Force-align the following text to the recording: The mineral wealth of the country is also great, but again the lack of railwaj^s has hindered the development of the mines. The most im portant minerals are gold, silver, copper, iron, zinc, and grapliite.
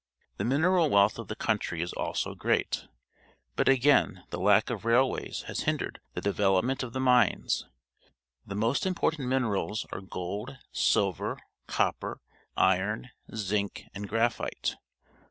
The 0.37 0.43
mineral 0.45 0.89
wealth 0.89 1.19
of 1.19 1.27
the 1.27 1.35
country 1.35 1.79
is 1.83 1.93
also 1.93 2.33
great, 2.33 2.85
but 3.55 3.69
again 3.69 4.23
the 4.31 4.39
lack 4.39 4.71
of 4.71 4.81
railwaj^s 4.81 5.43
has 5.43 5.59
hindered 5.59 6.01
the 6.15 6.21
development 6.21 6.81
of 6.81 6.93
the 6.93 6.99
mines. 6.99 7.67
The 8.43 8.55
most 8.55 8.87
im 8.87 8.95
portant 8.95 9.27
minerals 9.27 9.85
are 9.91 10.01
gold, 10.01 10.57
silver, 10.71 11.37
copper, 11.67 12.19
iron, 12.57 13.11
zinc, 13.35 13.85
and 13.93 14.09
grapliite. 14.09 14.73